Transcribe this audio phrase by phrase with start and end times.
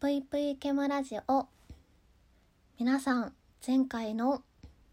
[0.00, 1.46] ぷいぷいけむラジオ。
[2.78, 3.32] 皆さん
[3.66, 4.42] 前回の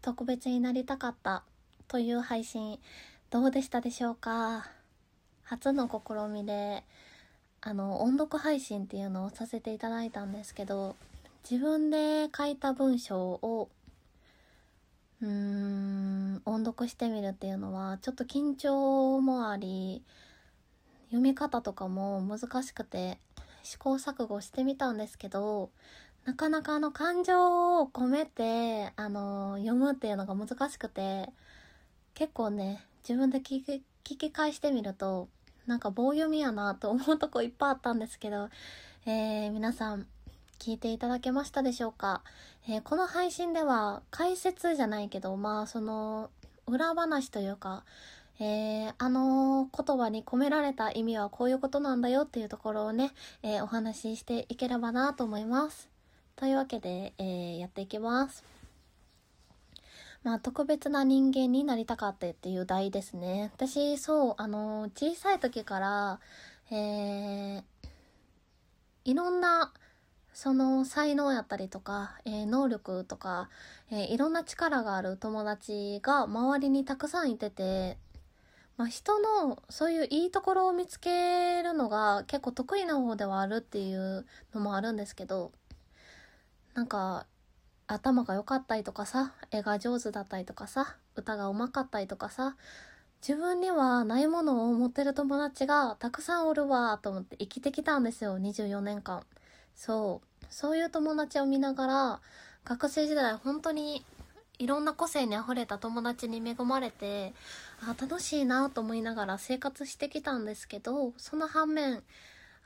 [0.00, 1.42] 特別になりたかった
[1.88, 2.78] という配信
[3.30, 4.70] どうでしたでしょうか？
[5.42, 6.84] 初の試みで
[7.62, 10.94] あの音読配信っていうのをさせていただいたんですけど
[11.50, 13.68] 自分で書いた文章を
[15.20, 20.02] うーん音読してみるっていうのはちょっと緊張もあり
[21.06, 23.18] 読み方とかも難しくて
[23.62, 25.70] 試行錯誤してみたんですけど
[26.24, 31.28] なかなかあの感情を込めてあの読むっていうのが難しくて
[32.14, 35.28] 結構ね自分で聞き聞き返してみると
[35.66, 38.48] なんか棒読みやなと思うとこいっぱいあったんですけど、
[39.06, 40.06] えー、皆さん
[40.58, 42.22] 聞いていただけましたでしょうか、
[42.68, 46.30] えー、この配信では解説じゃないけどまあその
[46.66, 47.84] 裏話というか
[48.44, 53.12] えー、あの言葉に込められた意味はこういうことなんだよっていうところをね、
[53.44, 55.88] えー、お話ししていければなと思います。
[56.34, 58.42] というわけで、えー、やっていきます。
[60.24, 63.52] まあ、特別な人間になりたかったっていう題ですね。
[63.54, 66.20] 私、そう、あの小さい時から、
[66.72, 67.62] え
[69.04, 69.72] いろんな、
[70.32, 73.50] その才能やったりとか、えー、能力とか、
[73.92, 77.98] えー、いろんな力がある友達が周りにたくさんいてて、
[78.82, 85.52] まあ、人のそういういいところを見つけるのが結構得意な方ではあるっていうのもあるんですけど
[86.74, 87.26] なんか
[87.86, 92.56] 頭が良かったりとかさ絵が上手だったりとかさ歌がうまかったりとかさ
[93.20, 99.22] 自分にはないものを持ってる友達がたくさんおるわと思って生きてきたんですよ24年間。
[99.76, 100.46] そう。
[100.50, 102.20] そういう友達を見ながら
[102.64, 104.04] 学生時代本当に
[104.58, 107.34] いろんな個性にあふれた友達に恵まれて
[107.80, 112.02] あ楽しいなと思いながら生活してきたんですけどその反面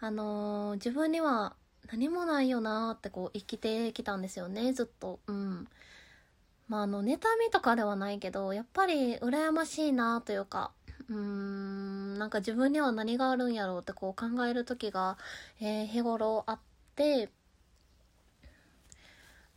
[0.00, 1.54] あのー、自分には
[1.90, 5.20] 何もないよなってこう生きてきたんですよねずっと。
[5.26, 5.68] うん。
[6.68, 10.70] まああの妬みとかではないけどやっぱり羨ましいなというか
[11.08, 15.18] うーんなんか自分には何があるんやろうってこう考える時が、
[15.60, 16.58] えー、日頃あっ
[16.96, 17.28] て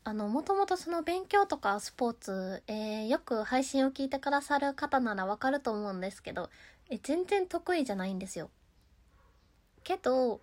[0.07, 6.51] あの、もともとその勉強とかスポーツ、えー、よく配信を聞いてくださる方ならわかると思うんですけど、
[6.91, 8.51] え、全然得意じゃないんですよ。
[9.83, 10.41] けど、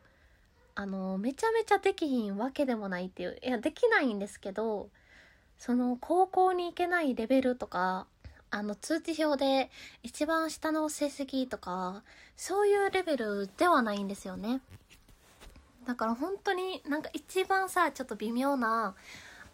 [0.75, 4.89] あの、めちゃめちゃできひんわけでもないっていう、いや、できないんですけど、
[5.59, 8.09] その、高校に行けないレベルとか、
[8.51, 9.71] あの、通知表で
[10.03, 12.03] 一番下の成績とか、
[12.37, 14.61] そういうレベルではないんですよね。
[15.87, 18.97] だから本当になんか一番さ、ちょっと微妙な、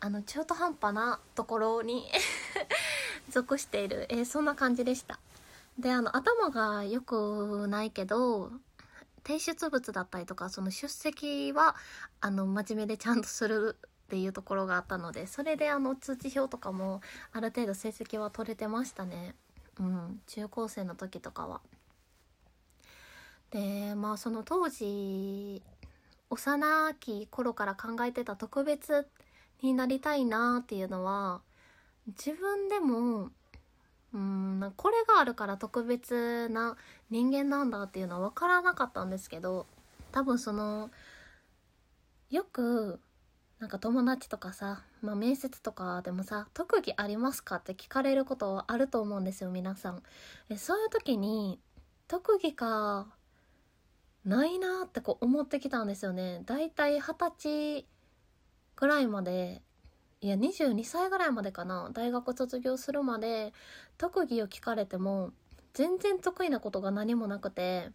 [0.01, 2.07] あの中途半端なところに
[3.31, 5.19] 属している、えー、そんな感じでした。
[5.79, 8.51] であの頭が良くないけど
[9.25, 11.77] 提出物だったりとかその出席は
[12.21, 13.77] あの真面目でちゃんとする
[14.07, 17.01] っていうところがあったのでそれであの通知表とかも
[17.33, 19.35] ある程度成績は取れてましたね。
[19.79, 20.21] うん。
[20.27, 21.61] 中高生の時とかは。
[23.51, 25.63] でまあその当時
[26.31, 29.07] 幼き頃から考えてた特別
[29.63, 31.41] になりたいなっていうのは
[32.07, 33.31] 自分でも
[34.15, 36.77] うんこれがあるから特別な
[37.11, 39.67] 人間なんだっていうのは分からなかったんですけど
[40.13, 40.91] 多分その
[42.31, 43.01] よく
[43.59, 50.03] なんか友達とかさ、まあ、面接とかでもさ「特技ありますか?」って聞かれることはあると思うんですよ皆さん。
[50.49, 51.61] えそういう時に
[52.07, 53.09] 特技か
[54.25, 56.43] ないなってこう思ってきたんですよね。
[56.47, 57.87] だいたい二十歳
[58.79, 59.61] ぐらいまで
[60.21, 61.91] いや22歳ぐらいまでかな。
[61.93, 63.53] 大学卒業するまで
[63.99, 65.33] 特技を聞かれても
[65.75, 67.91] 全然得意なことが何もなくて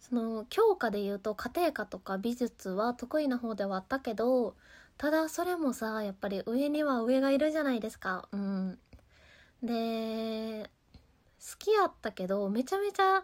[0.00, 4.56] その教科で言うと家庭科とか美術は得意な方ではあったけど
[4.98, 8.28] ただそれもさやっぱり上には上がいるじゃないですか。
[8.32, 8.78] うん。
[9.62, 10.68] で
[11.38, 13.22] 好きやったけどめちゃめちゃ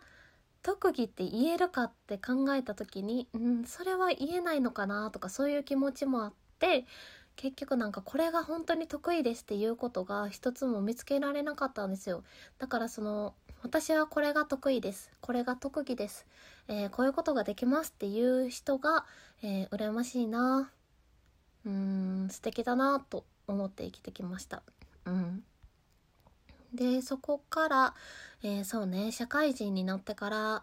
[0.66, 6.86] 特技って言えるかって考えた時に、うん、それは言えないのかなとかそういう気持ちもあって
[7.36, 12.24] 結局なんかこれが本当に得意ですっていうことが一つも見つけられなかったんですよ。
[12.58, 15.12] だからその私はこれが得意です。
[15.20, 16.26] これが特技です、
[16.66, 19.04] えー、こういうことができますっていう人が、
[19.44, 20.72] えー、羨ましいな。
[21.64, 24.64] うん素敵だなと思って生きてきました。
[25.04, 25.44] うん。
[26.74, 27.94] でそこから、
[28.42, 30.62] えー、そうね社会人になってから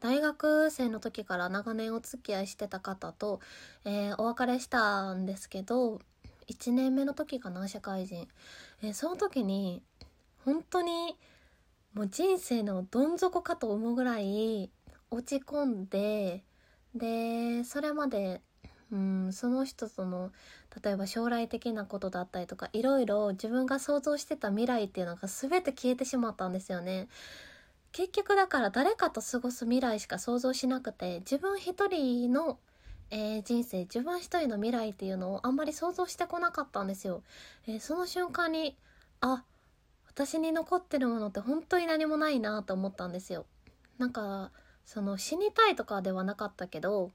[0.00, 3.40] 大学生の時から長年お付き合いしてた方と、
[3.84, 6.00] えー、お別れしたんですけど
[6.48, 8.26] 1年目の時かな社会人、
[8.82, 9.82] えー、その時に
[10.44, 11.16] 本当に
[11.94, 14.70] もう人生のどん底かと思うぐらい
[15.10, 16.44] 落ち込んで
[16.94, 18.40] でそれまで
[18.90, 20.32] うんその人との
[20.82, 27.08] 例えば将来的なことだったりとかいろいろ自分が想像してた未来っていうのが全て消えてしまったんですよね。
[27.92, 32.58] 結局だから誰かと過ごす未来しか想像しなくて自分一人の、
[33.10, 37.22] えー、人生自分一人の未来っていうのをあんまり想像してこなかったんですよ。
[37.66, 38.76] えー、その瞬間に
[39.20, 39.42] あ
[40.06, 43.44] 私に残ってるものって本当に何もないなと思ったんですよ。
[43.98, 44.52] なんか
[44.86, 47.10] その死にたいとかではなかったけど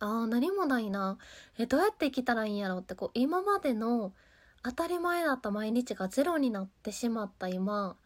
[0.00, 1.18] ああ何もないな
[1.58, 4.12] えどうやって生きたらいいんやろうってこう今までの
[4.62, 7.96] 当たり前だった毎日がゼロになってしまった今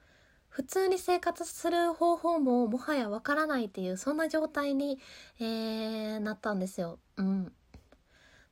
[0.49, 5.01] 普通に生活する方法ももはやわからないっていうそんな状態に、
[5.41, 7.01] えー、なったんですよ。
[7.17, 7.53] うん。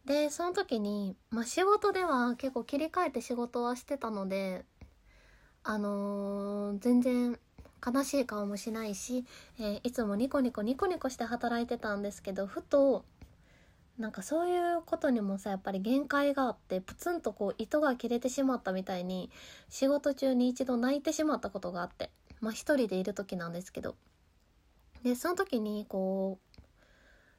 [0.04, 4.64] でその時に、まあ、仕事では結構切り替えて仕事はしてたので
[5.62, 7.38] あのー、全然
[7.84, 9.24] 悲しい顔もしないし、
[9.60, 13.04] えー、いつもニコニコニコニコして働いてたんですけどふと
[14.02, 19.30] なんかそういうことにもさやっぱり限界があってプツンとこう糸が切れてしまったみたいに
[19.68, 22.10] 仕事中に一度泣いてしまったことがあって
[22.40, 23.94] まあ一人でいる時なんですけど。
[25.04, 26.40] でその時にこ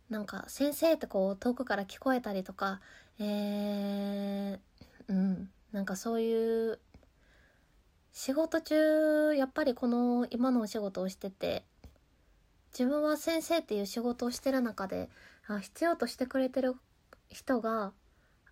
[0.10, 2.80] うなんか先生ってこう遠くから聞こえたりとか
[3.20, 4.60] えー、
[5.10, 6.80] うんなんかそういう
[8.14, 11.66] 仕事中やっぱりこの今のお仕事をしてて
[12.72, 15.10] 自分は先生っていう仕事をしてる中で
[15.48, 16.76] あ必要としてくれてる
[17.30, 17.94] 人が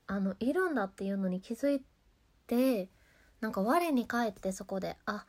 [0.08, 1.82] あのいるんだっていうのに気づい
[2.48, 2.90] て
[3.40, 5.26] なんか我に返ってそこであ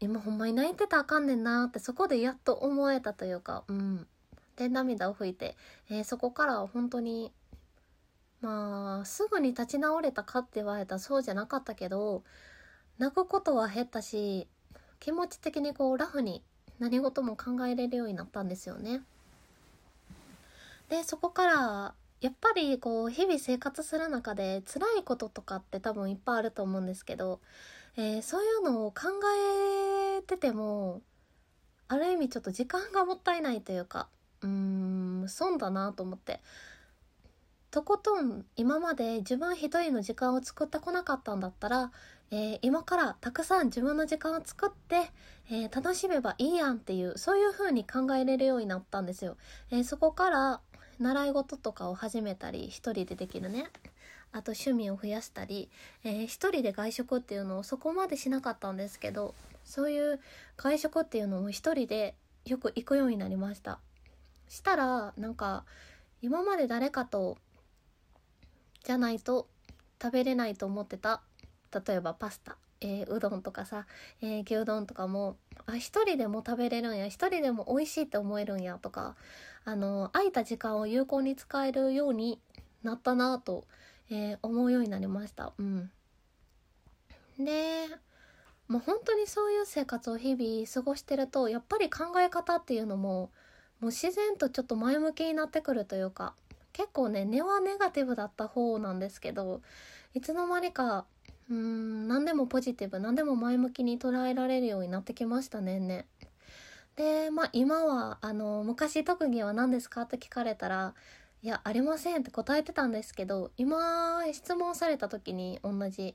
[0.00, 4.06] 今ほんまに泣いてたらあかんねんなってそこでやっと思えたというかうん
[4.56, 5.56] で涙を拭いて、
[5.88, 7.32] えー、そこからは本当に
[8.40, 12.24] まあすぐに立ち直れたかって言われたらそうじゃなかったけど
[12.98, 14.48] 泣くことは減ったし
[15.00, 16.42] 気持ち的にこうラフに
[16.78, 19.02] 何事も考えれるようになったんですよね。
[20.92, 27.40] でそこからやっぱりこう日々生活する中で辛いこととかって多分いっぱいあると思うんですけど、
[27.96, 29.08] えー、そういうのを考
[30.18, 31.00] えてても
[31.88, 34.08] ある意味ちょっと時間がもったいないというか
[34.42, 36.42] うーん損だなと思って
[37.70, 41.90] とことん今まで自分一人の時間を作ってこなかったんだったら、
[42.30, 45.10] えー、今からたくさん自分の時間を作って、
[45.50, 49.38] えー、楽しめばいいやんっていうそういう風に考えれるようになったんですよ。
[49.70, 50.60] えー、そこから
[51.02, 53.66] 習い事とかを始めたり一人でできるね。
[54.30, 55.68] あと趣味を増やしたり、
[56.04, 59.34] えー、一人で外食っていうのをそこまでしなかったんですけど
[59.64, 60.20] そういう
[60.56, 62.14] 外食っていうのを一人で
[62.46, 63.78] よく行くようになりました。
[64.48, 65.64] したらなんか
[66.22, 67.36] 今まで誰かと
[68.84, 69.48] じゃないと
[70.00, 71.20] 食べれないと思ってた。
[71.86, 73.86] 例えばパスタ、えー、うどんとかさ、
[74.20, 75.36] えー、牛丼とかも
[75.66, 79.14] あ一人でも食べれるんや一人でも美味しいって思えるんやとか
[79.64, 82.40] あの空いた時間を有効に使えるように
[82.82, 83.64] なったなと、
[84.10, 85.52] えー、思うようになりました。
[85.56, 85.90] うん、
[87.38, 87.86] で
[88.66, 93.30] もう本当にそういう生活を日々過ごしてるとやっぱり考え方っていうのも
[93.80, 96.34] もう自然とちょっと前向きになってくるというか
[96.72, 99.60] 結構ね根はネガティブだった方なんですけど
[100.14, 101.04] いつの間にか
[101.50, 106.06] うん何でもポジティブ何でも前向きに捉えられるようになってきましたねね。
[106.96, 110.94] で、まあ今は、あの、昔特技は何ですかって聞かれたら、
[111.42, 116.14] いや、ありませんって答えてたんですけど、今、質問された時に同じ。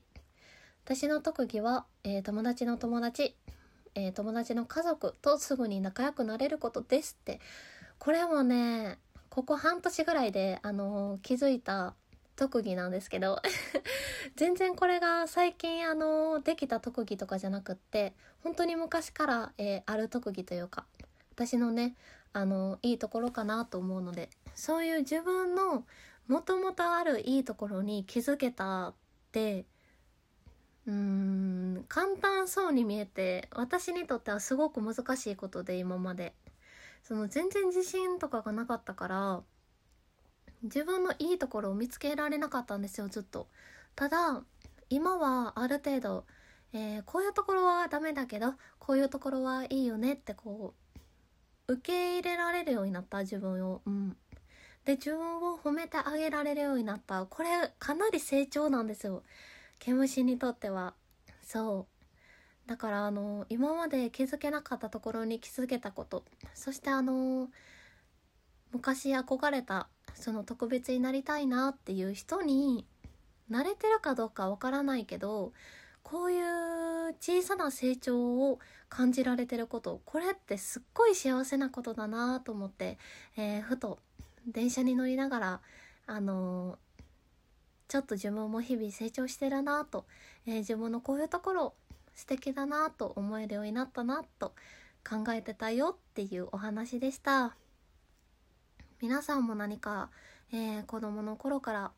[0.84, 3.36] 私の特技は、えー、友達の友達、
[3.94, 7.40] えー、友達の家族とすぐに仲良くなれることですって。
[7.98, 8.98] これもね、
[9.28, 11.94] ここ半年ぐらいで、あの気づいた
[12.38, 13.42] 特技なんですけど
[14.36, 18.14] 全然これが最近あのできた特技とかじゃなくって
[18.44, 20.86] 本当に昔から、えー、ある特技というか
[21.32, 21.96] 私のね
[22.32, 25.84] あのいいところかなと思うのでそういう自分の
[26.28, 28.94] もともとあるいいところに気づけたっ
[29.32, 29.66] て
[30.86, 36.34] うーん簡単そうに見えて私にとってはすごく難しいことで今まで。
[37.02, 39.42] その全然自信とかがなかったから
[40.62, 43.48] 自分のいいところを見つけられなかったんですよずっと。
[43.94, 44.42] ただ
[44.90, 46.24] 今はある程度、
[46.72, 50.74] えー、こういうところはダメだけどこういうところはいいよねってこ
[51.68, 53.82] う受け入れられるようになった自分を。
[53.86, 54.16] うん。
[54.84, 57.26] で自分を褒めてあげられるようになった。
[57.26, 57.48] これ
[57.78, 59.22] かなり成長なんですよ。
[59.78, 60.94] 毛虫にとっては。
[61.42, 61.86] そ
[62.66, 62.68] う。
[62.68, 66.24] だからあの今まで気づけなかったところに気づけたこと。
[66.54, 67.48] そしてあの
[68.72, 72.86] 昔憧れたその特別になりたいなっていう人に
[73.50, 75.52] 慣れてるかどうかわからないけど
[76.02, 82.98] こういう小さな成長を感じられてることこれってすっごい幸せなことだなと思って、
[83.36, 83.98] えー、ふと
[84.46, 85.60] 電車に乗りながら
[86.06, 86.76] あのー、
[87.88, 90.06] ちょっと自分も日々成長してるなと、
[90.46, 91.74] えー、自分のこういうところ
[92.14, 94.54] 素敵だなと思えるようになったなと
[95.08, 97.54] 考えてたよっていうお話でした。
[99.00, 100.10] 皆さんも何か、
[100.52, 101.90] えー、子供の頃から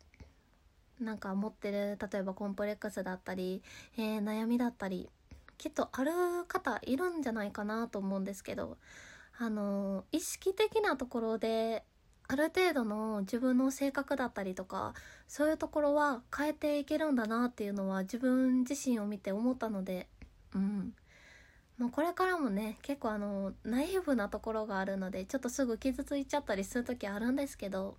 [1.00, 3.62] なんか持ってる例えばコンプレックスだったり、
[3.96, 5.08] えー、悩みだったり
[5.56, 6.12] きっとある
[6.46, 8.76] 方いるんじゃないかなと思うんですけど
[9.38, 11.84] あの意識的なところで
[12.28, 14.92] ある程度の自分の性格だったりとか
[15.26, 20.06] そういうところは変えていけるんだなっていうのは自分自身を見て思ったので
[20.54, 20.94] うん。
[21.80, 27.96] もうこれからもね結構あのナイーブなところがあるのでちょっとすぐ傷ついちゃったりする時あるんですけど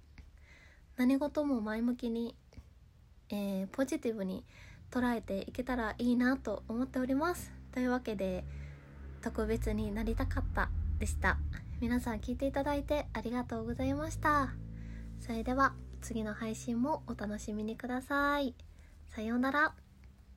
[0.95, 2.35] 何事も前向きに
[3.31, 4.43] えー、ポジティブに
[4.91, 7.51] 捉えていけたらいいなと思っております。
[7.71, 8.43] というわけで
[9.21, 10.69] 特別になりたかった
[10.99, 11.37] でした。
[11.79, 14.53] 皆さん聞いていただいてありがとうございました。
[15.19, 18.53] それでは次の配信もお楽しみにください。
[19.15, 19.90] さようなら。